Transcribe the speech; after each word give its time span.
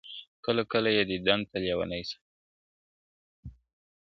كله، 0.45 0.63
كله 0.71 0.89
يې 0.95 1.03
ديدن 1.09 1.39
تــه 1.49 1.57
لـيونـى 1.63 2.01
سم. 2.09 2.21